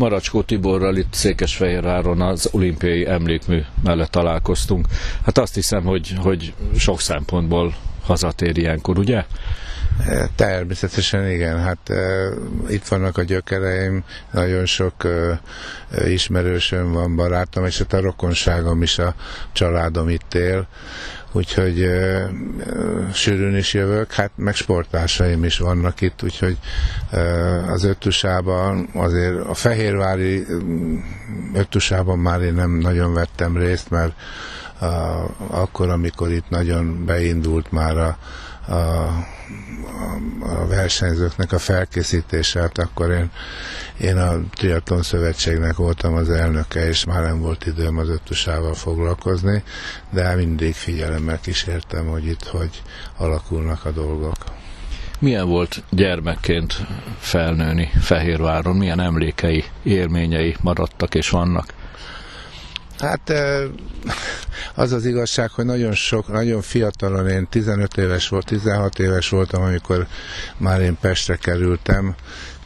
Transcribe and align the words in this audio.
Maracskó 0.00 0.42
Tiborral 0.42 0.96
itt 0.96 1.12
Székesfehérváron 1.12 2.20
az 2.20 2.48
olimpiai 2.52 3.06
emlékmű 3.06 3.62
mellett 3.82 4.10
találkoztunk. 4.10 4.86
Hát 5.24 5.38
azt 5.38 5.54
hiszem, 5.54 5.82
hogy, 5.82 6.14
hogy 6.18 6.54
sok 6.76 7.00
szempontból 7.00 7.74
hazatér 8.02 8.58
ilyenkor, 8.58 8.98
ugye? 8.98 9.24
Természetesen 10.34 11.30
igen, 11.30 11.60
hát 11.60 11.78
uh, 11.88 12.72
itt 12.72 12.86
vannak 12.86 13.18
a 13.18 13.22
gyökereim, 13.22 14.04
nagyon 14.30 14.66
sok 14.66 14.94
uh, 15.04 16.10
ismerősöm 16.10 16.92
van, 16.92 17.16
barátom, 17.16 17.64
és 17.64 17.78
hát 17.78 17.92
a 17.92 18.00
rokonságom 18.00 18.82
is, 18.82 18.98
a 18.98 19.14
családom 19.52 20.08
itt 20.08 20.34
él, 20.34 20.66
úgyhogy 21.32 21.80
uh, 21.80 23.12
sűrűn 23.12 23.56
is 23.56 23.74
jövök, 23.74 24.12
hát 24.12 24.30
meg 24.34 24.54
sportársaim 24.54 25.44
is 25.44 25.58
vannak 25.58 26.00
itt, 26.00 26.22
úgyhogy 26.22 26.56
az 27.68 27.84
öttusában 27.84 28.88
azért 28.94 29.46
a 29.46 29.54
fehérvári 29.54 30.46
öttusában 31.54 32.18
már 32.18 32.40
én 32.40 32.54
nem 32.54 32.70
nagyon 32.70 33.12
vettem 33.12 33.56
részt, 33.56 33.90
mert 33.90 34.12
akkor, 35.46 35.88
amikor 35.88 36.30
itt 36.30 36.48
nagyon 36.48 37.04
beindult 37.04 37.72
már 37.72 37.96
a, 37.96 38.18
a 38.68 39.08
a 40.40 40.66
versenyzőknek 40.66 41.52
a 41.52 41.58
felkészítése, 41.58 42.60
hát 42.60 42.78
akkor 42.78 43.10
én, 43.10 43.30
én 44.00 44.16
a 44.16 44.40
Triathlon 44.50 45.02
Szövetségnek 45.02 45.76
voltam 45.76 46.14
az 46.14 46.30
elnöke, 46.30 46.88
és 46.88 47.04
már 47.04 47.22
nem 47.22 47.40
volt 47.40 47.66
időm 47.66 47.98
az 47.98 48.08
öttusával 48.08 48.74
foglalkozni, 48.74 49.62
de 50.10 50.34
mindig 50.34 50.74
figyelemmel 50.74 51.40
kísértem, 51.40 52.06
hogy 52.06 52.26
itt 52.26 52.44
hogy 52.44 52.82
alakulnak 53.16 53.84
a 53.84 53.90
dolgok. 53.90 54.36
Milyen 55.18 55.48
volt 55.48 55.82
gyermekként 55.90 56.86
felnőni 57.18 57.90
Fehérváron? 58.00 58.76
Milyen 58.76 59.00
emlékei, 59.00 59.64
élményei 59.82 60.56
maradtak 60.60 61.14
és 61.14 61.30
vannak? 61.30 61.74
Hát 63.00 63.32
az 64.74 64.92
az 64.92 65.04
igazság, 65.04 65.50
hogy 65.50 65.64
nagyon 65.64 65.92
sok, 65.92 66.28
nagyon 66.28 66.62
fiatalon, 66.62 67.28
én 67.28 67.46
15 67.48 67.96
éves 67.96 68.28
volt, 68.28 68.46
16 68.46 68.98
éves 68.98 69.28
voltam, 69.28 69.62
amikor 69.62 70.06
már 70.56 70.80
én 70.80 70.96
Pestre 71.00 71.36
kerültem, 71.36 72.14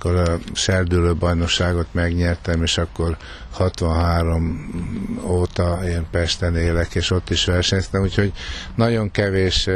akkor 0.05 0.29
a 0.29 0.39
serdülő 0.53 1.15
bajnokságot 1.15 1.87
megnyertem, 1.93 2.63
és 2.63 2.79
akkor 2.79 3.17
63 3.53 5.21
óta 5.27 5.81
én 5.85 6.07
Pesten 6.11 6.57
élek, 6.57 6.95
és 6.95 7.11
ott 7.11 7.31
is 7.31 7.45
versenyztem, 7.45 8.03
úgyhogy 8.03 8.33
nagyon 8.75 9.11
kevés 9.11 9.69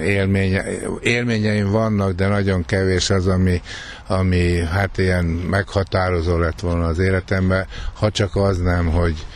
élménye, 0.00 0.64
élményeim 1.00 1.70
vannak, 1.70 2.12
de 2.12 2.26
nagyon 2.26 2.64
kevés 2.64 3.10
az, 3.10 3.26
ami, 3.26 3.62
ami 4.06 4.58
hát 4.58 4.98
ilyen 4.98 5.24
meghatározó 5.24 6.38
lett 6.38 6.60
volna 6.60 6.86
az 6.86 6.98
életemben, 6.98 7.66
ha 7.92 8.10
csak 8.10 8.36
az 8.36 8.58
nem, 8.58 8.86
hogy, 8.86 9.26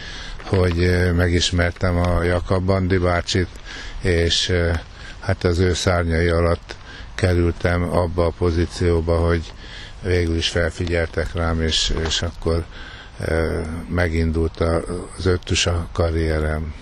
hogy 0.42 1.10
megismertem 1.16 1.96
a 1.96 2.22
Jakab 2.22 2.64
Bandi 2.64 2.98
bácsit, 2.98 3.48
és 4.00 4.52
hát 5.20 5.44
az 5.44 5.58
ő 5.58 5.74
szárnyai 5.74 6.28
alatt 6.28 6.78
kerültem 7.20 7.82
abba 7.82 8.24
a 8.26 8.32
pozícióba, 8.38 9.16
hogy 9.16 9.52
végül 10.02 10.36
is 10.36 10.48
felfigyeltek 10.48 11.34
rám, 11.34 11.60
és, 11.62 11.92
és 12.06 12.22
akkor 12.22 12.64
e, 13.18 13.34
megindult 13.88 14.60
az 15.18 15.26
öttusa 15.26 15.88
karrierem. 15.92 16.74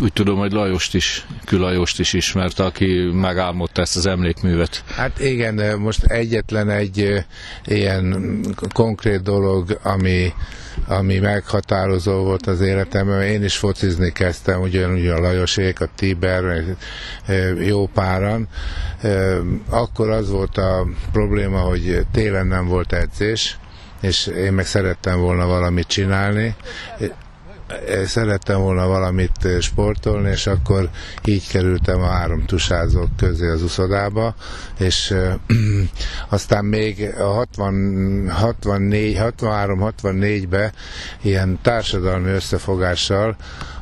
Úgy 0.00 0.12
tudom, 0.12 0.38
hogy 0.38 0.52
Lajost 0.52 0.94
is, 0.94 1.26
Külajost 1.44 2.00
is 2.00 2.12
ismerte, 2.12 2.64
aki 2.64 3.10
megálmodta 3.12 3.80
ezt 3.80 3.96
az 3.96 4.06
emlékművet. 4.06 4.84
Hát 4.94 5.20
igen, 5.20 5.78
most 5.78 6.04
egyetlen 6.04 6.70
egy 6.70 7.24
ilyen 7.64 8.36
konkrét 8.72 9.22
dolog, 9.22 9.78
ami, 9.82 10.32
ami 10.86 11.18
meghatározó 11.18 12.22
volt 12.22 12.46
az 12.46 12.60
életemben. 12.60 13.22
Én 13.22 13.44
is 13.44 13.56
focizni 13.56 14.12
kezdtem, 14.12 14.60
ugyanúgy 14.60 15.06
a 15.06 15.20
Lajosék, 15.20 15.80
a 15.80 15.88
Tiber, 15.96 16.64
jó 17.60 17.86
páran. 17.86 18.48
Akkor 19.68 20.10
az 20.10 20.30
volt 20.30 20.56
a 20.56 20.86
probléma, 21.12 21.58
hogy 21.58 22.06
télen 22.12 22.46
nem 22.46 22.66
volt 22.66 22.92
edzés, 22.92 23.58
és 24.00 24.26
én 24.26 24.52
meg 24.52 24.66
szerettem 24.66 25.20
volna 25.20 25.46
valamit 25.46 25.86
csinálni, 25.86 26.54
szerettem 28.06 28.60
volna 28.60 28.86
valamit 28.86 29.48
sportolni, 29.60 30.30
és 30.30 30.46
akkor 30.46 30.88
így 31.24 31.48
kerültem 31.48 32.00
a 32.00 32.06
három 32.06 32.44
tusázók 32.46 33.16
közé 33.16 33.48
az 33.48 33.62
uszodába, 33.62 34.34
és 34.78 35.14
aztán 36.28 36.64
még 36.64 37.14
a 37.18 37.22
60, 37.22 38.30
64, 38.30 39.16
63-64-be 39.20 40.72
ilyen 41.22 41.58
társadalmi 41.62 42.30
összefogással 42.30 43.36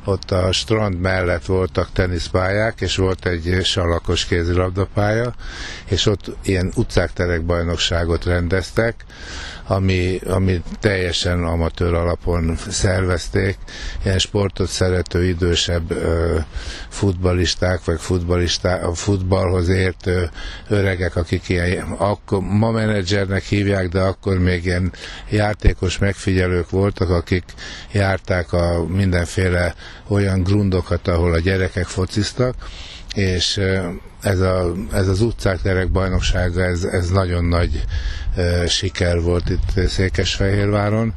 ott 0.05 0.31
a 0.31 0.53
strand 0.53 1.01
mellett 1.01 1.45
voltak 1.45 1.89
teniszpályák, 1.93 2.81
és 2.81 2.97
volt 2.97 3.27
egy 3.27 3.61
salakos 3.65 4.25
kézilabdapálya, 4.25 5.35
és 5.85 6.07
ott 6.07 6.37
ilyen 6.43 6.73
utcák 6.75 7.43
bajnokságot 7.45 8.25
rendeztek, 8.25 9.05
ami, 9.67 10.19
ami 10.27 10.63
teljesen 10.81 11.45
amatőr 11.45 11.95
alapon 11.95 12.57
szervezték, 12.69 13.59
ilyen 14.05 14.19
sportot 14.19 14.69
szerető 14.69 15.25
idősebb 15.25 15.93
futbalisták, 16.89 17.85
vagy 17.85 18.01
futbalisták, 18.01 18.87
a 18.87 18.95
futballhoz 18.95 19.69
értő 19.69 20.31
öregek, 20.69 21.17
akik 21.17 21.49
ilyen, 21.49 21.91
akkor, 21.91 22.41
ma 22.41 22.71
menedzsernek 22.71 23.43
hívják, 23.43 23.89
de 23.89 24.01
akkor 24.01 24.39
még 24.39 24.65
ilyen 24.65 24.93
játékos 25.31 25.99
megfigyelők 25.99 26.71
voltak, 26.71 27.11
akik 27.11 27.45
járták 27.93 28.53
a 28.53 28.85
mindenféle 28.87 29.75
olyan 30.09 30.43
grundokat, 30.43 31.09
ahol 31.09 31.33
a 31.33 31.39
gyerekek 31.39 31.87
fociztak, 31.87 32.55
és 33.15 33.61
ez, 34.21 34.41
a, 34.41 34.73
ez 34.93 35.09
az 35.09 35.21
utcák 35.21 35.61
terek 35.63 35.91
bajnoksága, 35.91 36.65
ez, 36.65 36.85
ez 36.85 37.09
nagyon 37.09 37.45
nagy 37.45 37.85
e, 38.37 38.67
siker 38.67 39.21
volt 39.21 39.49
itt 39.51 39.89
Székesfehérváron. 39.89 41.15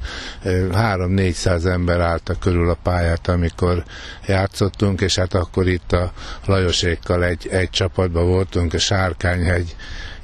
Három-négyszáz 0.72 1.66
ember 1.66 2.00
álltak 2.00 2.40
körül 2.40 2.70
a 2.70 2.78
pályát, 2.84 3.28
amikor 3.28 3.84
játszottunk, 4.28 5.02
és 5.02 5.16
hát 5.16 5.34
akkor 5.34 5.68
itt 5.68 5.92
a 5.92 6.14
Lajosékkal 6.46 7.24
egy, 7.24 7.48
egy 7.52 7.70
csapatban 7.70 8.28
voltunk, 8.28 8.74
a 8.74 8.78
Sárkányhegy 8.80 9.76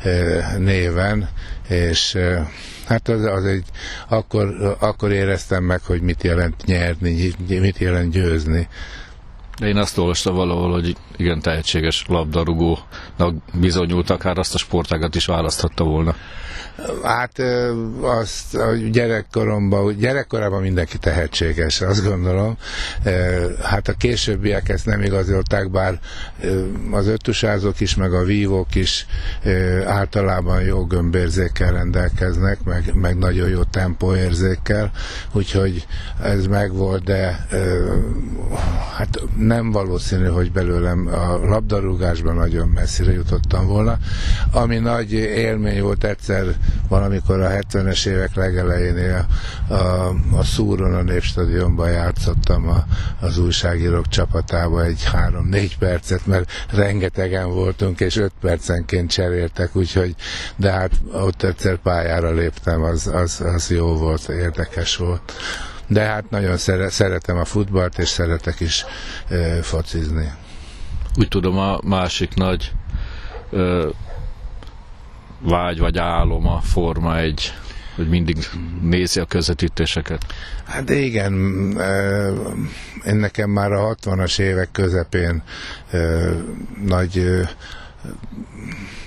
e, 0.03 0.09
néven, 0.57 1.29
és 1.67 2.15
e, 2.15 2.49
hát 2.85 3.07
az, 3.07 3.23
az 3.23 3.45
egy, 3.45 3.65
akkor, 4.07 4.75
akkor 4.79 5.11
éreztem 5.11 5.63
meg, 5.63 5.81
hogy 5.83 6.01
mit 6.01 6.23
jelent 6.23 6.65
nyerni, 6.65 7.33
mit 7.47 7.77
jelent 7.77 8.11
győzni. 8.11 8.67
De 9.59 9.67
én 9.67 9.77
azt 9.77 9.97
olvastam 9.97 10.35
valahol, 10.35 10.71
hogy 10.71 10.95
igen 11.17 11.41
tehetséges 11.41 12.05
labdarúgónak 12.07 13.33
bizonyult, 13.53 14.09
akár 14.09 14.37
azt 14.37 14.53
a 14.53 14.57
sportágat 14.57 15.15
is 15.15 15.25
választhatta 15.25 15.83
volna. 15.83 16.15
Hát 17.03 17.41
azt 18.01 18.55
a 18.55 18.75
gyerekkoromban, 18.91 19.97
gyerekkorában 19.97 20.61
mindenki 20.61 20.97
tehetséges, 20.97 21.81
azt 21.81 22.03
gondolom. 22.03 22.57
Hát 23.61 23.87
a 23.87 23.93
későbbiek 23.93 24.69
ezt 24.69 24.85
nem 24.85 25.01
igazolták, 25.01 25.71
bár 25.71 25.99
az 26.91 27.07
öttusázók 27.07 27.79
is, 27.79 27.95
meg 27.95 28.13
a 28.13 28.23
vívók 28.23 28.75
is 28.75 29.05
általában 29.85 30.61
jó 30.61 30.85
gömbérzékkel 30.85 31.71
rendelkeznek, 31.71 32.63
meg, 32.63 32.91
meg 32.93 33.17
nagyon 33.17 33.49
jó 33.49 33.63
tempóérzékkel, 33.63 34.91
úgyhogy 35.31 35.85
ez 36.23 36.45
megvolt, 36.47 37.03
de 37.03 37.47
hát 38.97 39.19
nem 39.49 39.71
valószínű, 39.71 40.25
hogy 40.25 40.51
belőlem 40.51 41.07
a 41.07 41.45
labdarúgásban 41.47 42.35
nagyon 42.35 42.67
messzire 42.67 43.11
jutottam 43.11 43.67
volna. 43.67 43.97
Ami 44.51 44.77
nagy 44.77 45.11
élmény 45.13 45.81
volt 45.81 46.03
egyszer 46.03 46.45
valamikor 46.87 47.41
a 47.41 47.49
70-es 47.49 48.05
évek 48.05 48.35
legelején 48.35 49.25
a, 49.67 49.73
a, 50.37 50.43
Szúron 50.43 50.93
a 50.93 51.01
Népstadionban 51.01 51.91
játszottam 51.91 52.67
a, 52.67 52.83
az 53.19 53.37
újságírók 53.37 54.07
csapatába 54.07 54.83
egy 54.83 55.03
3-4 55.51 55.71
percet, 55.79 56.25
mert 56.25 56.51
rengetegen 56.71 57.49
voltunk, 57.49 57.99
és 57.99 58.15
5 58.15 58.31
percenként 58.41 59.11
cseréltek, 59.11 59.75
úgyhogy 59.75 60.15
de 60.55 60.71
hát 60.71 60.91
ott 61.11 61.43
egyszer 61.43 61.75
pályára 61.75 62.31
léptem, 62.31 62.81
az, 62.81 63.07
az, 63.07 63.41
az 63.55 63.69
jó 63.69 63.95
volt, 63.95 64.27
érdekes 64.27 64.95
volt. 64.95 65.33
De 65.89 66.01
hát 66.01 66.29
nagyon 66.29 66.57
szeretem 66.89 67.37
a 67.37 67.45
futballt, 67.45 67.97
és 67.97 68.07
szeretek 68.07 68.59
is 68.59 68.85
focizni. 69.61 70.31
Úgy 71.15 71.27
tudom, 71.27 71.57
a 71.57 71.79
másik 71.83 72.33
nagy 72.33 72.71
ö, 73.49 73.89
vágy 75.39 75.79
vagy 75.79 75.97
álom 75.97 76.47
a 76.47 76.59
Forma 76.61 77.17
egy 77.17 77.53
hogy 77.95 78.09
mindig 78.09 78.37
nézi 78.81 79.19
a 79.19 79.25
közvetítéseket? 79.25 80.25
Hát 80.65 80.89
igen, 80.89 81.33
én 83.05 83.15
nekem 83.15 83.49
már 83.49 83.71
a 83.71 83.95
60-as 83.95 84.39
évek 84.39 84.71
közepén 84.71 85.43
nagy 86.85 87.25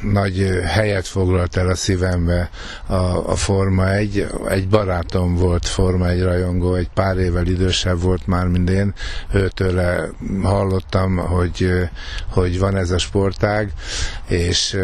nagy 0.02 0.60
helyet 0.64 1.06
foglalt 1.06 1.56
el 1.56 1.68
a 1.68 1.74
szívembe 1.74 2.50
a, 2.86 2.94
a 3.30 3.36
Forma 3.36 3.92
1. 3.92 4.26
Egy 4.48 4.68
barátom 4.68 5.34
volt 5.34 5.66
Forma 5.66 6.08
1 6.08 6.22
rajongó, 6.22 6.74
egy 6.74 6.88
pár 6.94 7.16
évvel 7.16 7.46
idősebb 7.46 8.00
volt 8.00 8.26
már, 8.26 8.46
mint 8.46 8.70
én. 8.70 8.94
Őtőle 9.32 10.08
hallottam, 10.42 11.16
hogy, 11.16 11.72
hogy 12.28 12.58
van 12.58 12.76
ez 12.76 12.90
a 12.90 12.98
sportág, 12.98 13.72
és 14.28 14.78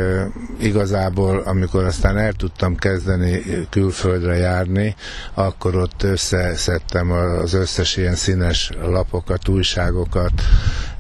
igazából, 0.61 1.39
amikor 1.39 1.85
aztán 1.85 2.19
el 2.19 2.33
tudtam 2.33 2.77
kezdeni 2.77 3.43
külföldre 3.71 4.37
járni, 4.37 4.95
akkor 5.35 5.77
ott 5.77 6.03
összeszedtem 6.03 7.11
az 7.11 7.53
összes 7.53 7.97
ilyen 7.97 8.15
színes 8.15 8.71
lapokat, 8.83 9.49
újságokat, 9.49 10.33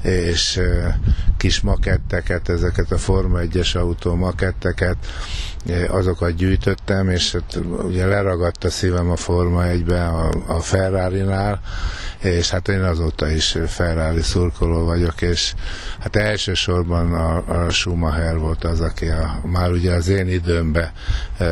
és 0.08 0.60
kis 1.36 1.60
maketteket, 1.60 2.48
ezeket 2.48 2.92
a 2.92 2.98
Forma 2.98 3.38
1-es 3.42 3.76
autó 3.76 4.14
maketteket, 4.14 4.96
azokat 5.88 6.34
gyűjtöttem, 6.34 7.08
és 7.08 7.32
hát 7.32 7.58
ugye 7.82 8.06
leragadt 8.06 8.64
a 8.64 8.70
szívem 8.70 9.10
a 9.10 9.16
Forma 9.16 9.62
1-be 9.64 10.06
a, 10.06 10.30
a 10.46 10.60
Ferrari-nál, 10.60 11.60
és 12.18 12.50
hát 12.50 12.68
én 12.68 12.82
azóta 12.82 13.30
is 13.30 13.56
Ferrari 13.66 14.22
szurkoló 14.22 14.84
vagyok, 14.84 15.22
és 15.22 15.54
hát 15.98 16.16
elsősorban 16.16 17.14
a, 17.14 17.64
a 17.64 17.70
Schumacher 17.70 18.38
volt 18.38 18.64
az, 18.64 18.80
aki 18.80 19.06
a, 19.06 19.40
már 19.44 19.70
ugye 19.70 19.92
az 19.92 20.08
én 20.08 20.28
időmbe 20.28 20.92
e, 21.38 21.44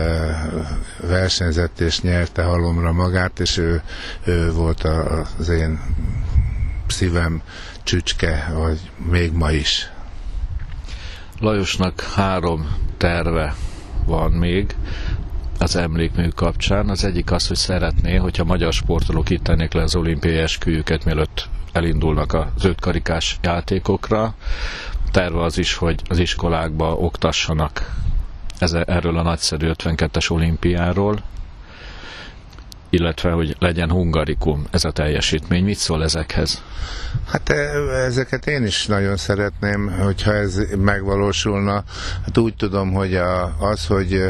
versenyzett 1.00 1.80
és 1.80 2.00
nyerte 2.00 2.42
halomra 2.42 2.92
magát, 2.92 3.40
és 3.40 3.58
ő, 3.58 3.82
ő 4.24 4.52
volt 4.52 4.84
az 5.38 5.48
én 5.48 5.80
szívem 6.88 7.42
csücske, 7.86 8.50
vagy 8.54 8.78
még 9.10 9.32
ma 9.32 9.50
is. 9.50 9.90
Lajosnak 11.40 12.00
három 12.00 12.76
terve 12.96 13.54
van 14.06 14.30
még 14.32 14.76
az 15.58 15.76
emlékmű 15.76 16.28
kapcsán. 16.28 16.88
Az 16.88 17.04
egyik 17.04 17.30
az, 17.32 17.46
hogy 17.48 17.56
szeretné, 17.56 18.16
hogyha 18.16 18.44
magyar 18.44 18.72
sportolók 18.72 19.30
itt 19.30 19.42
tennék 19.42 19.72
le 19.72 19.82
az 19.82 19.94
olimpiai 19.96 20.36
esküjüket, 20.36 21.04
mielőtt 21.04 21.48
elindulnak 21.72 22.32
az 22.32 22.64
ötkarikás 22.64 23.38
játékokra. 23.42 24.34
Terve 25.10 25.42
az 25.42 25.58
is, 25.58 25.74
hogy 25.74 26.00
az 26.08 26.18
iskolákba 26.18 26.94
oktassanak 26.96 27.94
erről 28.86 29.18
a 29.18 29.22
nagyszerű 29.22 29.70
52-es 29.72 30.30
olimpiáról, 30.30 31.22
illetve 32.96 33.30
hogy 33.30 33.56
legyen 33.58 33.90
hungarikum 33.90 34.66
ez 34.70 34.84
a 34.84 34.90
teljesítmény. 34.90 35.64
Mit 35.64 35.78
szól 35.78 36.02
ezekhez? 36.02 36.62
Hát 37.26 37.48
e, 37.48 37.54
ezeket 37.90 38.46
én 38.46 38.64
is 38.64 38.86
nagyon 38.86 39.16
szeretném, 39.16 39.90
hogyha 39.98 40.34
ez 40.34 40.60
megvalósulna. 40.78 41.84
Hát 42.24 42.38
úgy 42.38 42.54
tudom, 42.54 42.92
hogy 42.92 43.14
a, 43.14 43.56
az, 43.58 43.86
hogy, 43.86 44.22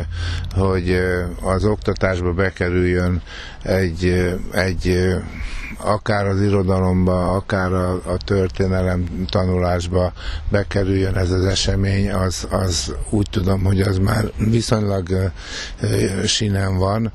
hogy 0.54 1.00
az 1.42 1.64
oktatásba 1.64 2.32
bekerüljön 2.32 3.22
egy, 3.62 4.34
egy 4.52 5.14
akár 5.76 6.26
az 6.26 6.40
irodalomba, 6.40 7.30
akár 7.30 7.72
a, 7.72 7.92
a 7.92 8.16
történelem 8.24 9.26
tanulásba 9.30 10.12
bekerüljön 10.48 11.16
ez 11.16 11.30
az 11.30 11.44
esemény, 11.44 12.12
az, 12.12 12.46
az 12.50 12.94
úgy 13.10 13.26
tudom, 13.30 13.64
hogy 13.64 13.80
az 13.80 13.98
már 13.98 14.24
viszonylag 14.36 15.32
sinem 16.26 16.76
van. 16.76 17.12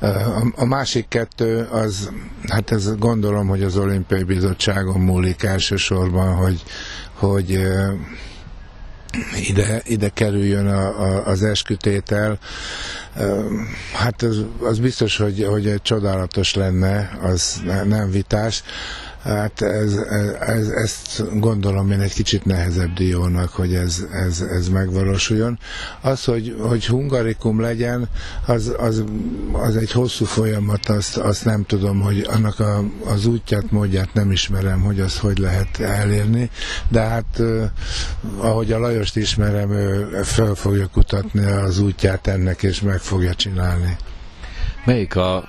A, 0.00 0.52
a 0.56 0.64
másik 0.64 1.08
kettő, 1.08 1.68
az, 1.70 2.10
hát 2.48 2.70
ez 2.70 2.96
gondolom, 2.98 3.46
hogy 3.46 3.62
az 3.62 3.76
olimpiai 3.76 4.22
bizottságon 4.22 5.00
múlik 5.00 5.42
elsősorban, 5.42 6.34
hogy, 6.34 6.62
hogy 7.14 7.62
ide, 9.48 9.82
ide 9.84 10.08
kerüljön 10.08 10.66
a, 10.66 11.00
a, 11.02 11.26
az 11.26 11.42
eskütétel. 11.42 12.38
Hát 13.92 14.22
az, 14.22 14.44
az 14.60 14.78
biztos, 14.78 15.16
hogy, 15.16 15.46
hogy 15.50 15.80
csodálatos 15.82 16.54
lenne, 16.54 17.18
az 17.22 17.62
nem 17.84 18.10
vitás. 18.10 18.62
Hát 19.24 19.62
ez, 19.62 19.96
ez, 20.40 20.68
ezt 20.68 21.38
gondolom 21.38 21.90
én 21.90 22.00
egy 22.00 22.12
kicsit 22.12 22.44
nehezebb 22.44 22.92
diónak, 22.92 23.48
hogy 23.48 23.74
ez, 23.74 24.04
ez, 24.12 24.40
ez 24.40 24.68
megvalósuljon. 24.68 25.58
Az, 26.00 26.24
hogy, 26.24 26.56
hogy 26.60 26.86
hungarikum 26.86 27.60
legyen, 27.60 28.08
az, 28.46 28.74
az, 28.78 29.04
az 29.52 29.76
egy 29.76 29.92
hosszú 29.92 30.24
folyamat, 30.24 30.88
azt, 30.88 31.16
azt 31.16 31.44
nem 31.44 31.64
tudom, 31.66 32.00
hogy 32.00 32.26
annak 32.30 32.60
a, 32.60 32.84
az 33.04 33.26
útját, 33.26 33.70
módját 33.70 34.14
nem 34.14 34.30
ismerem, 34.30 34.80
hogy 34.80 35.00
azt 35.00 35.16
hogy 35.16 35.38
lehet 35.38 35.80
elérni, 35.80 36.50
de 36.88 37.00
hát 37.00 37.42
ahogy 38.36 38.72
a 38.72 38.78
Lajost 38.78 39.16
ismerem, 39.16 39.70
ő 39.70 40.20
fel 40.22 40.54
fogja 40.54 40.86
kutatni 40.86 41.44
az 41.44 41.78
útját 41.78 42.26
ennek, 42.26 42.62
és 42.62 42.80
meg 42.80 43.00
fogja 43.04 43.34
csinálni. 43.34 43.96
Melyik 44.84 45.16
a 45.16 45.48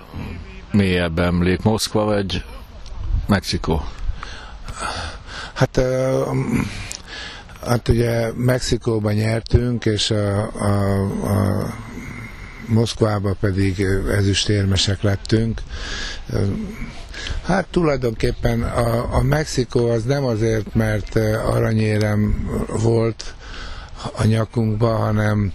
mélyebb 0.72 1.20
emlék, 1.20 1.62
Moszkva 1.62 2.04
vagy 2.04 2.44
Mexikó? 3.28 3.86
Hát, 5.54 5.82
hát 7.66 7.88
ugye 7.88 8.32
Mexikóban 8.36 9.14
nyertünk, 9.14 9.86
és 9.86 10.12
a, 10.12 10.52
a, 10.54 11.02
a 11.24 11.74
Moszkvába 12.68 13.36
pedig 13.40 13.86
ezüstérmesek 14.12 15.02
lettünk. 15.02 15.62
Hát 17.44 17.68
tulajdonképpen 17.72 18.62
a, 18.64 19.16
a 19.16 19.22
Mexikó 19.22 19.90
az 19.90 20.04
nem 20.04 20.26
azért, 20.26 20.74
mert 20.74 21.16
aranyérem 21.46 22.50
volt 22.82 23.34
a 24.16 24.26
nyakunkba, 24.26 24.96
hanem 24.96 25.54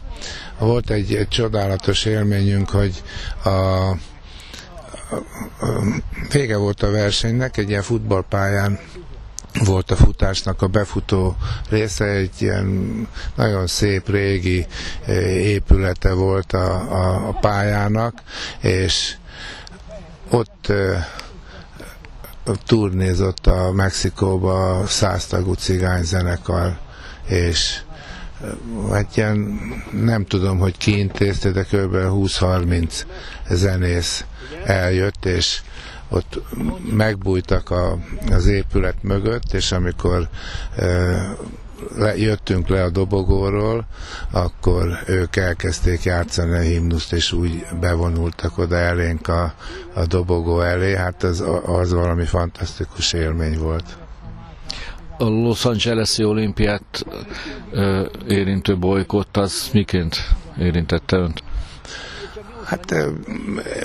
volt 0.66 0.90
egy, 0.90 1.14
egy 1.14 1.28
csodálatos 1.28 2.04
élményünk, 2.04 2.70
hogy 2.70 3.02
a 3.44 3.94
vége 6.32 6.56
volt 6.56 6.82
a 6.82 6.90
versenynek, 6.90 7.56
egy 7.56 7.68
ilyen 7.68 7.82
futballpályán 7.82 8.78
volt 9.64 9.90
a 9.90 9.96
futásnak 9.96 10.62
a 10.62 10.66
befutó 10.66 11.36
része, 11.68 12.04
egy 12.04 12.42
ilyen 12.42 13.08
nagyon 13.34 13.66
szép 13.66 14.08
régi 14.08 14.66
eh, 15.06 15.16
épülete 15.36 16.12
volt 16.12 16.52
a, 16.52 16.92
a, 16.92 17.28
a 17.28 17.32
pályának, 17.32 18.22
és 18.60 19.14
ott 20.30 20.66
eh, 20.68 21.04
turnézott 22.66 23.46
a 23.46 23.72
Mexikóba 23.72 24.78
a 24.78 24.86
száztagú 24.86 25.52
cigányzenekar, 25.52 26.78
és 27.26 27.80
hát 28.90 29.16
ilyen, 29.16 29.58
nem 29.90 30.24
tudom, 30.24 30.58
hogy 30.58 30.76
ki 30.76 30.98
intézte, 30.98 31.50
de 31.50 31.62
kb. 31.62 31.94
20-30 31.94 32.92
zenész 33.50 34.24
eljött, 34.64 35.24
és 35.24 35.60
ott 36.08 36.40
megbújtak 36.90 37.70
a, 37.70 37.98
az 38.30 38.46
épület 38.46 39.02
mögött, 39.02 39.52
és 39.52 39.72
amikor 39.72 40.28
e, 40.76 40.86
le, 41.96 42.16
jöttünk 42.16 42.68
le 42.68 42.82
a 42.82 42.90
dobogóról, 42.90 43.86
akkor 44.30 44.98
ők 45.06 45.36
elkezdték 45.36 46.02
játszani 46.02 46.56
a 46.56 46.60
himnuszt, 46.60 47.12
és 47.12 47.32
úgy 47.32 47.66
bevonultak 47.80 48.58
oda 48.58 48.76
elénk 48.76 49.28
a, 49.28 49.54
a 49.94 50.06
dobogó 50.06 50.60
elé. 50.60 50.96
Hát 50.96 51.22
az, 51.22 51.44
az 51.64 51.92
valami 51.92 52.24
fantasztikus 52.24 53.12
élmény 53.12 53.58
volt 53.58 53.96
a 55.20 55.28
Los 55.28 55.64
Angeles-i 55.64 56.24
olimpiát 56.24 57.04
ö, 57.70 58.06
érintő 58.28 58.76
bolykott, 58.78 59.36
az 59.36 59.70
miként 59.72 60.16
érintette 60.58 61.16
önt? 61.16 61.42
Hát 62.64 62.94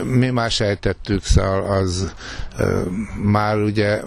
mi 0.03 0.29
már 0.29 0.51
sejtettük, 0.51 1.23
szóval 1.23 1.63
az 1.63 2.13
már 3.23 3.57
ugye 3.57 4.01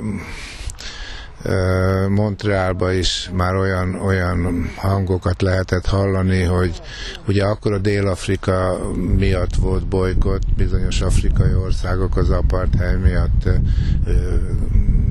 Montrealba 2.08 2.92
is 2.92 3.30
már 3.32 3.54
olyan, 3.54 3.94
olyan 3.94 4.70
hangokat 4.76 5.42
lehetett 5.42 5.86
hallani, 5.86 6.42
hogy 6.42 6.80
ugye 7.26 7.44
akkor 7.44 7.72
a 7.72 7.78
Dél-Afrika 7.78 8.78
miatt 9.16 9.54
volt 9.54 9.86
bolykott, 9.86 10.42
bizonyos 10.56 11.00
afrikai 11.00 11.54
országok 11.54 12.16
az 12.16 12.30
apartheid 12.30 13.00
miatt 13.00 13.48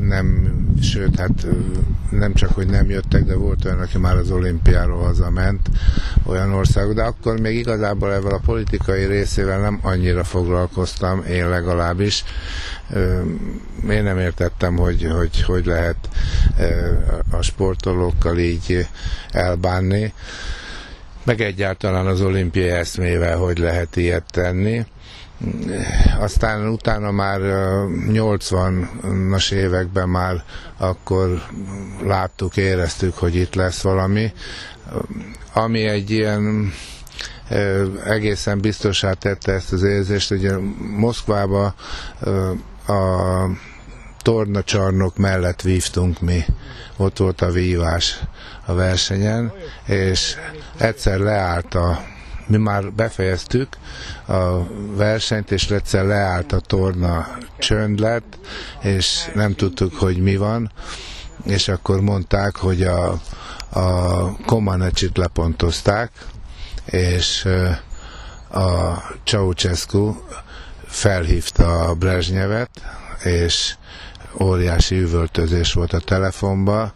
nem, 0.07 0.55
sőt, 0.81 1.19
hát 1.19 1.45
nem 2.09 2.33
csak, 2.33 2.49
hogy 2.51 2.67
nem 2.67 2.89
jöttek, 2.89 3.23
de 3.23 3.35
volt 3.35 3.65
olyan, 3.65 3.79
aki 3.79 3.97
már 3.97 4.15
az 4.15 4.31
olimpiáról 4.31 5.03
hazament, 5.03 5.69
olyan 6.23 6.53
országok, 6.53 6.93
de 6.93 7.03
akkor 7.03 7.39
még 7.39 7.55
igazából 7.57 8.13
ezzel 8.13 8.31
a 8.31 8.41
politikai 8.45 9.05
részével 9.05 9.59
nem 9.59 9.79
annyira 9.81 10.23
foglalkoztam, 10.23 11.23
én 11.23 11.49
legalábbis. 11.49 12.23
Én 13.89 14.03
nem 14.03 14.19
értettem, 14.19 14.77
hogy 14.77 15.07
hogy, 15.11 15.43
hogy 15.43 15.65
lehet 15.65 16.09
a 17.31 17.41
sportolókkal 17.41 18.37
így 18.37 18.87
elbánni, 19.31 20.13
meg 21.23 21.41
egyáltalán 21.41 22.05
az 22.05 22.21
olimpiai 22.21 22.69
eszmével, 22.69 23.37
hogy 23.37 23.57
lehet 23.57 23.95
ilyet 23.95 24.25
tenni 24.31 24.85
aztán 26.19 26.67
utána 26.67 27.11
már 27.11 27.39
80-as 28.07 29.51
években 29.51 30.09
már 30.09 30.43
akkor 30.77 31.41
láttuk, 32.03 32.57
éreztük, 32.57 33.17
hogy 33.17 33.35
itt 33.35 33.55
lesz 33.55 33.81
valami, 33.81 34.33
ami 35.53 35.87
egy 35.87 36.11
ilyen 36.11 36.73
egészen 38.05 38.59
biztosá 38.59 39.13
tette 39.13 39.51
ezt 39.51 39.71
az 39.71 39.83
érzést, 39.83 40.29
hogy 40.29 40.51
Moszkvába 40.97 41.73
a 42.87 43.45
tornacsarnok 44.21 45.17
mellett 45.17 45.61
vívtunk 45.61 46.21
mi. 46.21 46.43
Ott 46.97 47.17
volt 47.17 47.41
a 47.41 47.51
vívás 47.51 48.19
a 48.65 48.73
versenyen, 48.73 49.51
és 49.85 50.35
egyszer 50.77 51.19
leállt 51.19 51.75
a 51.75 51.99
mi 52.47 52.57
már 52.57 52.91
befejeztük 52.91 53.77
a 54.27 54.63
versenyt, 54.95 55.51
és 55.51 55.69
egyszer 55.69 56.05
leállt 56.05 56.51
a 56.51 56.59
torna, 56.59 57.37
csönd 57.57 57.99
lett, 57.99 58.37
és 58.81 59.31
nem 59.33 59.53
tudtuk, 59.53 59.95
hogy 59.95 60.17
mi 60.17 60.37
van, 60.37 60.71
és 61.43 61.67
akkor 61.67 62.01
mondták, 62.01 62.55
hogy 62.55 62.83
a, 62.83 63.19
a 63.69 64.31
Komanecsit 64.45 65.17
lepontozták, 65.17 66.11
és 66.85 67.47
a 68.49 68.93
Ceausescu 69.23 70.15
felhívta 70.85 71.79
a 71.79 71.93
Brezsnyevet, 71.93 72.69
és 73.23 73.75
óriási 74.41 74.99
üvöltözés 74.99 75.73
volt 75.73 75.93
a 75.93 75.99
telefonba, 75.99 76.93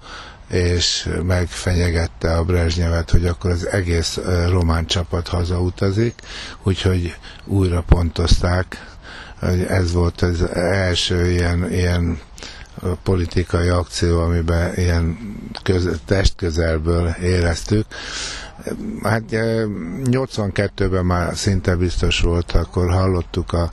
és 0.51 1.09
megfenyegette 1.23 2.33
a 2.33 2.43
Brezsnyevet, 2.43 3.09
hogy 3.09 3.25
akkor 3.25 3.51
az 3.51 3.67
egész 3.67 4.19
román 4.49 4.85
csapat 4.85 5.27
hazautazik, 5.27 6.13
úgyhogy 6.63 7.15
újra 7.45 7.81
pontozták, 7.81 8.85
ez 9.67 9.91
volt 9.91 10.21
az 10.21 10.49
első 10.55 11.29
ilyen, 11.29 11.71
ilyen 11.71 12.19
politikai 13.03 13.67
akció, 13.67 14.19
amiben 14.19 14.73
ilyen 14.75 15.17
köz, 15.63 15.89
testközelből 16.05 17.07
éreztük. 17.21 17.85
Hát 19.03 19.23
82-ben 19.29 21.05
már 21.05 21.35
szinte 21.35 21.75
biztos 21.75 22.19
volt, 22.19 22.51
akkor 22.51 22.89
hallottuk 22.91 23.53
a, 23.53 23.71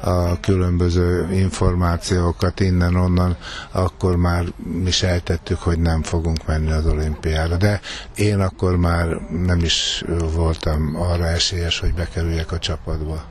a 0.00 0.40
különböző 0.40 1.28
információkat 1.32 2.60
innen-onnan, 2.60 3.36
akkor 3.70 4.16
már 4.16 4.44
mi 4.82 4.90
sejtettük, 4.90 5.58
hogy 5.58 5.78
nem 5.78 6.02
fogunk 6.02 6.46
menni 6.46 6.70
az 6.70 6.86
olimpiára. 6.86 7.56
De 7.56 7.80
én 8.16 8.40
akkor 8.40 8.76
már 8.76 9.06
nem 9.46 9.58
is 9.58 10.04
voltam 10.34 10.96
arra 10.96 11.26
esélyes, 11.26 11.78
hogy 11.78 11.94
bekerüljek 11.94 12.52
a 12.52 12.58
csapatba. 12.58 13.22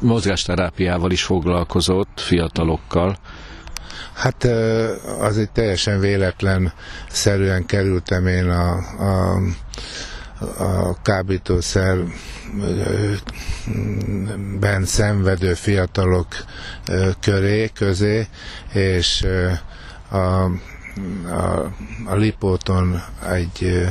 Mozgásterápiával 0.00 1.10
is 1.10 1.22
foglalkozott 1.22 2.08
fiatalokkal. 2.20 3.18
Hát 4.18 4.44
az 5.20 5.38
egy 5.38 5.50
teljesen 5.50 6.00
véletlen 6.00 6.72
szerűen 7.10 7.66
kerültem 7.66 8.26
én 8.26 8.48
a, 8.48 8.72
a, 8.98 9.40
a 10.64 11.02
kábítószer 11.02 11.98
szenvedő 14.84 15.54
fiatalok 15.54 16.26
köré, 17.20 17.70
közé, 17.74 18.26
és 18.72 19.26
a, 20.10 20.16
a, 20.16 20.52
a 22.06 22.14
Lipóton 22.14 23.02
egy 23.30 23.86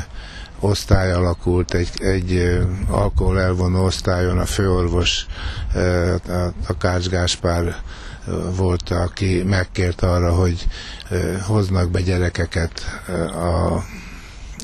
osztály 0.60 1.12
alakult, 1.12 1.74
egy, 1.74 1.90
egy 2.00 2.60
alkohol 2.90 3.42
elvonó 3.42 3.84
osztályon 3.86 4.40
a 4.40 4.46
főorvos, 4.46 5.26
a 6.68 6.78
Kács 6.78 7.10
Gáspár 7.10 7.76
volt, 8.56 8.90
aki 8.90 9.44
megkért 9.44 10.02
arra, 10.02 10.34
hogy 10.34 10.68
hoznak 11.42 11.92
be 11.92 12.02
gyerekeket 12.02 13.02
a, 13.34 13.84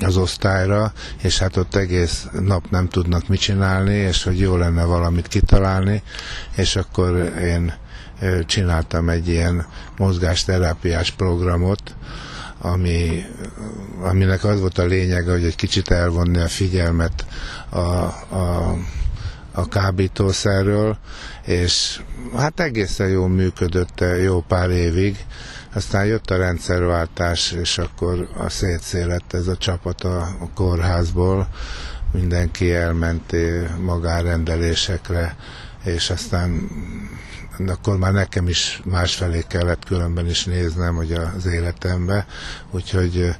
az 0.01 0.17
osztályra, 0.17 0.93
és 1.21 1.39
hát 1.39 1.57
ott 1.57 1.75
egész 1.75 2.27
nap 2.39 2.69
nem 2.69 2.87
tudnak 2.87 3.27
mit 3.27 3.39
csinálni, 3.39 3.93
és 3.93 4.23
hogy 4.23 4.39
jó 4.39 4.55
lenne 4.55 4.83
valamit 4.83 5.27
kitalálni, 5.27 6.03
és 6.55 6.75
akkor 6.75 7.33
én 7.41 7.73
csináltam 8.45 9.09
egy 9.09 9.27
ilyen 9.27 9.65
mozgásterápiás 9.97 11.11
programot, 11.11 11.95
ami, 12.61 13.25
aminek 14.01 14.43
az 14.43 14.59
volt 14.59 14.77
a 14.77 14.85
lényege, 14.85 15.31
hogy 15.31 15.43
egy 15.43 15.55
kicsit 15.55 15.91
elvonni 15.91 16.37
a 16.37 16.47
figyelmet 16.47 17.25
a, 17.69 17.79
a, 17.79 18.77
a 19.53 19.67
kábítószerről, 19.67 20.97
és 21.45 22.01
hát 22.35 22.59
egészen 22.59 23.07
jól 23.07 23.29
működött 23.29 24.03
jó 24.23 24.41
pár 24.41 24.69
évig, 24.69 25.25
aztán 25.73 26.05
jött 26.05 26.29
a 26.29 26.37
rendszerváltás, 26.37 27.51
és 27.51 27.77
akkor 27.77 28.29
a 28.37 28.49
szétszélett 28.49 29.33
ez 29.33 29.47
a 29.47 29.57
csapat 29.57 30.01
a, 30.01 30.37
kórházból, 30.53 31.47
mindenki 32.11 32.73
elment 32.73 33.35
magárendelésekre, 33.81 35.35
és 35.83 36.09
aztán 36.09 36.69
akkor 37.67 37.97
már 37.97 38.13
nekem 38.13 38.47
is 38.47 38.81
másfelé 38.85 39.43
kellett 39.47 39.85
különben 39.85 40.29
is 40.29 40.45
néznem, 40.45 40.95
hogy 40.95 41.11
az 41.11 41.45
életembe, 41.45 42.25
úgyhogy 42.71 43.35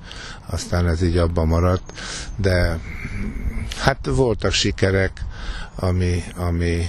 aztán 0.45 0.87
ez 0.87 1.01
így 1.01 1.17
abban 1.17 1.47
maradt, 1.47 1.93
de 2.35 2.79
hát 3.77 4.05
voltak 4.05 4.51
sikerek, 4.51 5.25
ami, 5.75 6.23
ami, 6.35 6.85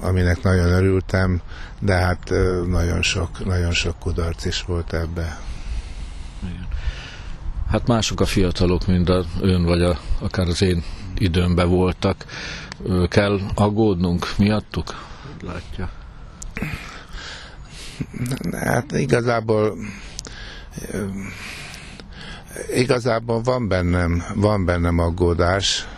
aminek 0.00 0.42
nagyon 0.42 0.66
örültem, 0.66 1.40
de 1.78 1.94
hát 1.94 2.32
nagyon 2.66 3.02
sok, 3.02 3.44
nagyon 3.44 3.72
sok 3.72 3.98
kudarc 3.98 4.44
is 4.44 4.62
volt 4.62 4.92
ebbe. 4.92 5.38
Hát 7.70 7.86
mások 7.86 8.20
a 8.20 8.26
fiatalok, 8.26 8.86
mint 8.86 9.08
a 9.08 9.24
ön 9.40 9.64
vagy 9.64 9.82
a, 9.82 9.98
akár 10.20 10.46
az 10.48 10.62
én 10.62 10.82
időmben 11.18 11.68
voltak. 11.68 12.24
Kell 13.08 13.40
aggódnunk 13.54 14.26
miattuk? 14.38 14.94
Látja. 15.40 15.90
Hát 18.52 18.92
igazából 18.92 19.76
igazából 22.74 23.40
van 23.42 23.68
bennem, 23.68 24.24
van 24.34 24.64
bennem 24.64 24.98
aggódás, 24.98 25.88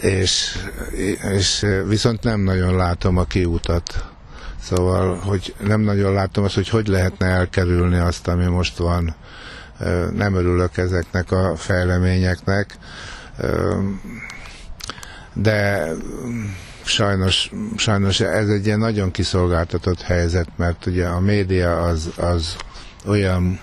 és, 0.00 0.58
és 1.32 1.66
viszont 1.86 2.22
nem 2.22 2.40
nagyon 2.40 2.76
látom 2.76 3.16
a 3.16 3.24
kiutat. 3.24 4.04
Szóval, 4.62 5.16
hogy 5.16 5.54
nem 5.64 5.80
nagyon 5.80 6.12
látom 6.12 6.44
azt, 6.44 6.54
hogy 6.54 6.68
hogy 6.68 6.86
lehetne 6.86 7.26
elkerülni 7.26 7.98
azt, 7.98 8.28
ami 8.28 8.44
most 8.44 8.76
van. 8.76 9.14
Nem 10.14 10.34
örülök 10.34 10.76
ezeknek 10.76 11.32
a 11.32 11.56
fejleményeknek, 11.56 12.78
de 15.32 15.88
sajnos, 16.84 17.50
sajnos 17.76 18.20
ez 18.20 18.48
egy 18.48 18.66
ilyen 18.66 18.78
nagyon 18.78 19.10
kiszolgáltatott 19.10 20.00
helyzet, 20.00 20.48
mert 20.56 20.86
ugye 20.86 21.06
a 21.06 21.20
média 21.20 21.82
az, 21.82 22.10
az 22.16 22.56
olyan 23.06 23.60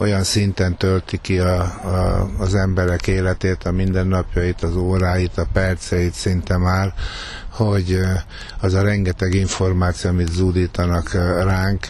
olyan 0.00 0.22
szinten 0.22 0.76
tölti 0.76 1.18
ki 1.20 1.38
a, 1.38 1.60
a, 1.60 2.28
az 2.38 2.54
emberek 2.54 3.06
életét, 3.06 3.64
a 3.64 3.72
mindennapjait, 3.72 4.62
az 4.62 4.76
óráit, 4.76 5.38
a 5.38 5.46
perceit 5.52 6.12
szinte 6.12 6.56
már, 6.56 6.94
hogy 7.50 8.00
az 8.60 8.74
a 8.74 8.82
rengeteg 8.82 9.34
információ, 9.34 10.10
amit 10.10 10.32
zúdítanak 10.32 11.12
ránk, 11.42 11.86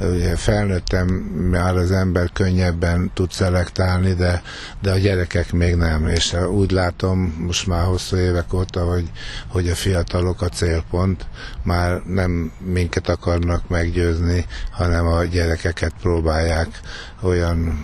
ugye 0.00 0.36
felnőttem, 0.36 1.06
már 1.50 1.76
az 1.76 1.90
ember 1.90 2.30
könnyebben 2.32 3.10
tud 3.14 3.30
szelektálni, 3.30 4.12
de, 4.12 4.42
de 4.82 4.90
a 4.90 4.98
gyerekek 4.98 5.52
még 5.52 5.74
nem, 5.74 6.08
és 6.08 6.32
úgy 6.32 6.70
látom 6.70 7.18
most 7.38 7.66
már 7.66 7.84
hosszú 7.84 8.16
évek 8.16 8.52
óta, 8.52 8.84
hogy, 8.84 9.10
hogy 9.48 9.68
a 9.68 9.74
fiatalok 9.74 10.42
a 10.42 10.48
célpont, 10.48 11.26
már 11.62 12.02
nem 12.06 12.52
minket 12.58 13.08
akarnak 13.08 13.68
meggyőzni, 13.68 14.46
hanem 14.70 15.06
a 15.06 15.24
gyerekeket 15.24 15.92
próbálják 16.00 16.80
olyan 17.22 17.78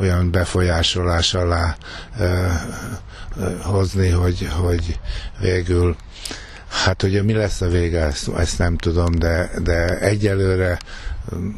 olyan 0.00 0.30
befolyásolás 0.30 1.34
alá 1.34 1.76
hozni, 3.62 4.08
hogy, 4.08 4.48
hogy 4.62 4.98
végül 5.40 5.96
Hát 6.70 7.02
ugye 7.02 7.22
mi 7.22 7.32
lesz 7.32 7.60
a 7.60 7.68
vége, 7.68 8.00
ezt, 8.04 8.28
ezt 8.28 8.58
nem 8.58 8.76
tudom, 8.76 9.14
de, 9.18 9.50
de 9.62 9.98
egyelőre 9.98 10.78
mm, 11.34 11.48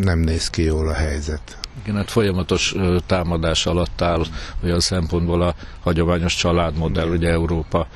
nem 0.00 0.18
néz 0.18 0.50
ki 0.50 0.62
jól 0.62 0.88
a 0.88 0.92
helyzet. 0.94 1.58
Igen, 1.82 1.96
hát 1.96 2.10
folyamatos 2.10 2.74
támadás 3.06 3.66
alatt 3.66 4.00
áll 4.02 4.22
olyan 4.64 4.80
szempontból 4.80 5.42
a 5.42 5.54
hagyományos 5.82 6.34
családmodell, 6.36 7.08
ugye 7.08 7.28
Európa 7.30 7.86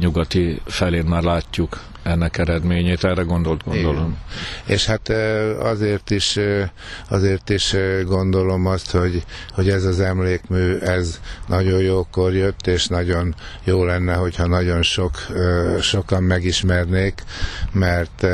nyugati 0.00 0.60
felén 0.66 1.04
már 1.04 1.22
látjuk 1.22 1.80
ennek 2.02 2.38
eredményét, 2.38 3.04
erre 3.04 3.22
gondolt 3.22 3.64
gondolom. 3.64 3.94
Igen. 3.96 4.16
És 4.64 4.86
hát 4.86 5.08
azért 5.58 6.10
is, 6.10 6.38
azért 7.08 7.50
is 7.50 7.74
gondolom 8.06 8.66
azt, 8.66 8.90
hogy, 8.90 9.22
hogy 9.52 9.68
ez 9.68 9.84
az 9.84 10.00
emlékmű, 10.00 10.76
ez 10.76 11.20
nagyon 11.48 11.80
jókor 11.80 12.34
jött, 12.34 12.66
és 12.66 12.86
nagyon 12.86 13.34
jó 13.64 13.84
lenne, 13.84 14.14
hogyha 14.14 14.46
nagyon 14.46 14.82
sok, 14.82 15.18
sokan 15.80 16.22
megismernék, 16.22 17.22
mert 17.72 18.26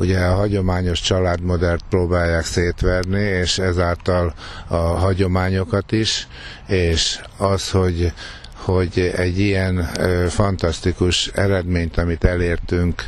ugye 0.00 0.18
a 0.18 0.34
hagyományos 0.34 1.00
családmodellt 1.00 1.82
próbálják 1.88 2.44
szétverni, 2.44 3.20
és 3.20 3.58
ezáltal 3.58 4.34
a 4.66 4.76
hagyományokat 4.76 5.92
is, 5.92 6.26
és 6.66 7.20
az, 7.36 7.70
hogy 7.70 8.12
hogy 8.54 9.12
egy 9.16 9.38
ilyen 9.38 9.88
ö, 9.98 10.26
fantasztikus 10.28 11.26
eredményt, 11.26 11.98
amit 11.98 12.24
elértünk 12.24 13.04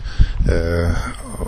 ö, 0.46 0.86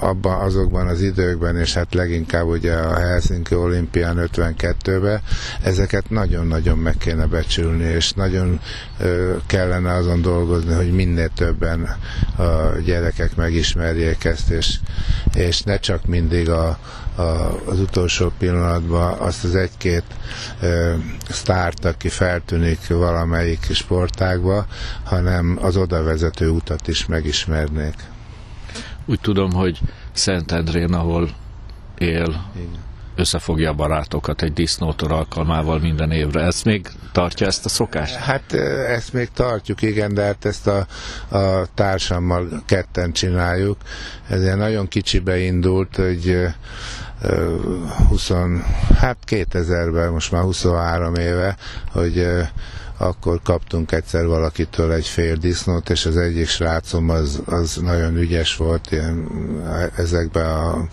abban, 0.00 0.40
azokban 0.40 0.86
az 0.86 1.00
időkben, 1.00 1.56
és 1.56 1.74
hát 1.74 1.94
leginkább 1.94 2.46
ugye 2.46 2.74
a 2.74 2.98
Helsinki 2.98 3.54
olimpián 3.54 4.28
52-ben, 4.36 5.20
ezeket 5.62 6.10
nagyon-nagyon 6.10 6.78
meg 6.78 6.96
kéne 6.96 7.26
becsülni, 7.26 7.84
és 7.84 8.12
nagyon 8.12 8.60
ö, 8.98 9.34
kellene 9.46 9.92
azon 9.92 10.22
dolgozni, 10.22 10.72
hogy 10.74 10.92
minél 10.92 11.28
többen 11.28 11.96
a 12.36 12.78
gyerekek 12.84 13.36
megismerjék 13.36 14.24
ezt, 14.24 14.50
és, 14.50 14.76
és 15.34 15.62
ne 15.62 15.78
csak 15.78 16.06
mindig 16.06 16.48
a, 16.50 16.78
a, 17.14 17.22
az 17.66 17.80
utolsó 17.80 18.32
pillanatban 18.38 19.12
azt 19.18 19.44
az 19.44 19.54
egy-két 19.54 20.04
e, 20.60 20.96
sztárt, 21.30 21.84
aki 21.84 22.08
feltűnik 22.08 22.88
valamelyik 22.88 23.66
sportágba, 23.72 24.66
hanem 25.04 25.58
az 25.60 25.76
oda 25.76 26.02
vezető 26.02 26.48
utat 26.48 26.88
is 26.88 27.06
megismernék. 27.06 27.94
Úgy 29.06 29.20
tudom, 29.20 29.52
hogy 29.52 29.80
Szentendrén, 30.12 30.92
ahol 30.92 31.30
él, 31.98 32.50
Igen 32.56 32.84
összefogja 33.16 33.70
a 33.70 33.74
barátokat 33.74 34.42
egy 34.42 34.52
disznótor 34.52 35.12
alkalmával 35.12 35.78
minden 35.78 36.10
évre. 36.10 36.40
Ezt 36.40 36.64
még 36.64 36.88
tartja 37.12 37.46
ezt 37.46 37.64
a 37.64 37.68
szokást? 37.68 38.14
Hát 38.14 38.52
ezt 38.88 39.12
még 39.12 39.28
tartjuk, 39.34 39.82
igen, 39.82 40.14
de 40.14 40.22
hát 40.22 40.44
ezt 40.44 40.66
a, 40.66 40.86
a 41.36 41.66
társammal 41.74 42.62
ketten 42.66 43.12
csináljuk. 43.12 43.76
Ez 44.28 44.42
ilyen 44.42 44.58
nagyon 44.58 44.88
kicsibe 44.88 45.38
indult, 45.38 45.96
hogy 45.96 46.46
20, 48.08 48.30
hát 48.96 49.16
2000-ben, 49.26 50.12
most 50.12 50.30
már 50.32 50.42
23 50.42 51.14
éve, 51.14 51.56
hogy 51.92 52.26
akkor 52.98 53.40
kaptunk 53.42 53.92
egyszer 53.92 54.26
valakitől 54.26 54.92
egy 54.92 55.06
fél 55.06 55.36
disznót, 55.36 55.90
és 55.90 56.06
az 56.06 56.16
egyik 56.16 56.48
srácom 56.48 57.08
az, 57.10 57.42
az 57.44 57.76
nagyon 57.76 58.16
ügyes 58.16 58.56
volt 58.56 58.90
ilyen, 58.90 59.28
ezekben 59.96 60.46
a 60.46 60.88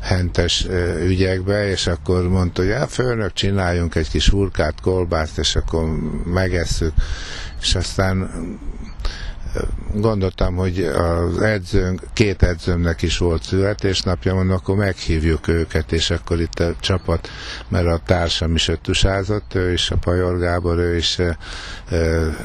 hentes 0.00 0.66
ügyekbe, 1.04 1.68
és 1.70 1.86
akkor 1.86 2.28
mondta, 2.28 2.62
hogy 2.62 2.72
hát 2.72 2.90
főnök, 2.90 3.32
csináljunk 3.32 3.94
egy 3.94 4.08
kis 4.08 4.28
hurkát, 4.28 4.80
kolbászt, 4.80 5.38
és 5.38 5.56
akkor 5.56 5.84
megesszük. 6.24 6.92
És 7.60 7.74
aztán 7.74 8.30
gondoltam, 9.94 10.54
hogy 10.56 10.84
az 10.84 11.40
edzőnk, 11.42 12.02
két 12.12 12.42
edzőmnek 12.42 13.02
is 13.02 13.18
volt 13.18 13.42
születésnapja, 13.42 14.34
mondom, 14.34 14.56
akkor 14.56 14.76
meghívjuk 14.76 15.48
őket, 15.48 15.92
és 15.92 16.10
akkor 16.10 16.40
itt 16.40 16.58
a 16.58 16.74
csapat, 16.80 17.28
mert 17.68 17.86
a 17.86 18.00
társam 18.06 18.54
is 18.54 18.68
öttusázott, 18.68 19.54
ő 19.54 19.72
is, 19.72 19.90
a 19.90 19.96
Pajor 19.96 20.38
Gábor, 20.38 20.76
ő 20.78 20.96
is 20.96 21.18
e, 21.18 21.36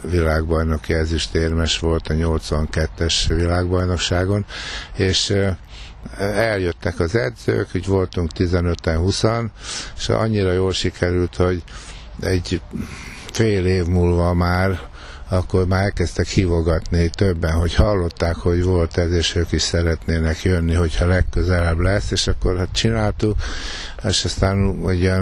világbajnoki 0.10 0.94
ezüstérmes 0.94 1.80
volt 1.80 2.08
a 2.08 2.14
82-es 2.14 3.14
világbajnokságon, 3.28 4.46
és 4.96 5.30
e, 5.30 5.58
eljöttek 6.20 7.00
az 7.00 7.16
edzők, 7.16 7.68
úgy 7.76 7.86
voltunk 7.86 8.32
15-en, 8.38 8.96
20 8.98 9.24
és 9.98 10.10
annyira 10.10 10.52
jól 10.52 10.74
sikerült, 10.74 11.36
hogy 11.36 11.64
egy 12.20 12.62
fél 13.32 13.66
év 13.66 13.86
múlva 13.86 14.34
már 14.34 14.92
akkor 15.34 15.68
már 15.68 15.84
elkezdtek 15.84 16.28
hívogatni 16.28 17.10
többen, 17.10 17.52
hogy 17.52 17.76
hallották, 17.76 18.36
hogy 18.36 18.64
volt 18.64 18.98
ez, 18.98 19.12
és 19.12 19.36
ők 19.36 19.52
is 19.52 19.62
szeretnének 19.62 20.44
jönni, 20.44 20.74
hogyha 20.74 21.06
legközelebb 21.06 21.80
lesz, 21.80 22.12
és 22.12 22.28
akkor 22.28 22.58
hát 22.58 22.72
csináltuk, 22.72 23.36
és 24.08 24.26
aztán 24.26 24.58
ugye 24.66 25.14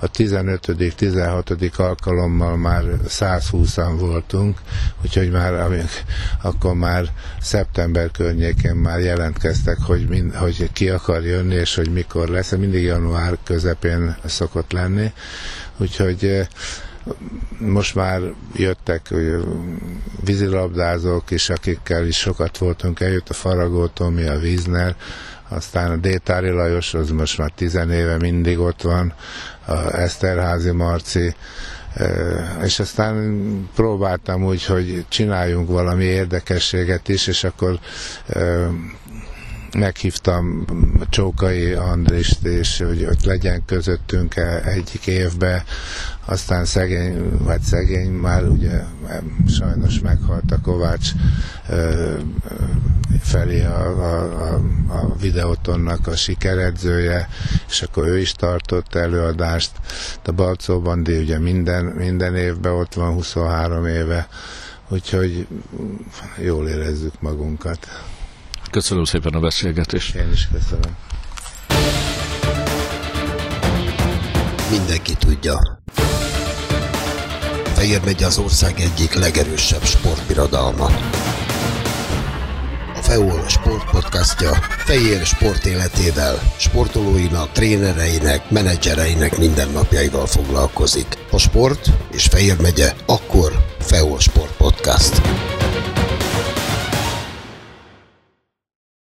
a 0.00 0.06
15 0.08 0.94
16 0.96 1.50
alkalommal 1.76 2.56
már 2.56 2.84
120-an 3.08 3.94
voltunk, 3.98 4.58
úgyhogy 5.02 5.30
már 5.30 5.54
amik, 5.54 6.04
akkor 6.42 6.74
már 6.74 7.04
szeptember 7.40 8.10
környékén 8.10 8.74
már 8.74 8.98
jelentkeztek, 9.00 9.78
hogy, 9.80 10.08
mind, 10.08 10.34
hogy 10.34 10.72
ki 10.72 10.88
akar 10.88 11.24
jönni, 11.24 11.54
és 11.54 11.74
hogy 11.74 11.92
mikor 11.92 12.28
lesz, 12.28 12.50
mindig 12.54 12.82
január 12.82 13.36
közepén 13.44 14.16
szokott 14.24 14.72
lenni, 14.72 15.12
úgyhogy 15.76 16.46
most 17.58 17.94
már 17.94 18.20
jöttek 18.54 19.14
vízilabdázók 20.24 21.30
is, 21.30 21.50
akikkel 21.50 22.06
is 22.06 22.16
sokat 22.16 22.58
voltunk, 22.58 23.00
eljött 23.00 23.28
a 23.28 23.34
Faragó 23.34 23.86
Tomi, 23.86 24.26
a 24.26 24.38
Vízner, 24.38 24.96
aztán 25.48 25.90
a 25.90 25.96
Détári 25.96 26.50
Lajos, 26.50 26.94
az 26.94 27.10
most 27.10 27.38
már 27.38 27.50
tizen 27.50 27.90
éve 27.90 28.16
mindig 28.16 28.58
ott 28.58 28.82
van, 28.82 29.14
a 29.66 29.96
Eszterházi 29.96 30.70
Marci, 30.70 31.34
és 32.62 32.78
aztán 32.78 33.68
próbáltam 33.74 34.44
úgy, 34.44 34.64
hogy 34.64 35.04
csináljunk 35.08 35.68
valami 35.68 36.04
érdekességet 36.04 37.08
is, 37.08 37.26
és 37.26 37.44
akkor 37.44 37.78
meghívtam 39.74 40.64
Csókai 41.10 41.72
Andrist, 41.72 42.44
és 42.44 42.78
hogy 42.86 43.04
ott 43.04 43.24
legyen 43.24 43.62
közöttünk 43.66 44.34
egyik 44.64 45.06
évben, 45.06 45.62
aztán 46.24 46.64
szegény, 46.64 47.38
vagy 47.38 47.60
szegény, 47.60 48.10
már 48.10 48.44
ugye 48.44 48.82
sajnos 49.48 50.00
meghalt 50.00 50.50
a 50.50 50.60
Kovács 50.60 51.10
felé 53.20 53.64
a, 53.64 53.86
a, 53.86 54.22
a, 54.48 54.54
a 54.88 55.16
videótonnak 55.20 56.06
a 56.06 56.16
sikeredzője, 56.16 57.28
és 57.68 57.82
akkor 57.82 58.06
ő 58.06 58.18
is 58.18 58.32
tartott 58.32 58.94
előadást. 58.94 59.70
A 60.24 60.32
Balcó 60.32 60.80
Bandi 60.80 61.16
ugye 61.16 61.38
minden, 61.38 61.84
minden 61.84 62.36
évben 62.36 62.72
ott 62.72 62.94
van 62.94 63.12
23 63.12 63.86
éve, 63.86 64.28
úgyhogy 64.88 65.46
jól 66.42 66.68
érezzük 66.68 67.20
magunkat. 67.20 67.88
Köszönöm 68.70 69.04
szépen 69.04 69.34
a 69.34 69.40
beszélgetést. 69.40 70.14
Én 70.14 70.32
is 70.32 70.48
köszönöm. 70.52 70.96
Mindenki 74.70 75.14
tudja. 75.14 75.83
Fehér 77.74 78.00
megy 78.04 78.22
az 78.22 78.38
ország 78.38 78.80
egyik 78.80 79.14
legerősebb 79.14 79.84
sportbirodalma. 79.84 80.84
A 82.94 83.02
FEOL 83.02 83.48
sportpodcastja 83.48 84.50
Fehér 84.84 85.24
sport 85.26 85.64
életével, 85.64 86.40
sportolóinak, 86.56 87.52
trénereinek, 87.52 88.50
menedzsereinek 88.50 89.38
mindennapjaival 89.38 90.26
foglalkozik. 90.26 91.06
A 91.30 91.38
sport 91.38 91.90
és 92.12 92.24
Fehér 92.24 92.60
megye 92.60 92.92
akkor 93.06 93.52
FEOL 93.78 94.20
Sport 94.20 94.56
Podcast. 94.56 95.20